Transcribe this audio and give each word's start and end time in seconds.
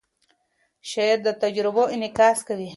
شعر 0.89 1.17
د 1.25 1.29
تجربو 1.41 1.83
انعکاس 1.95 2.37
کوي. 2.47 2.69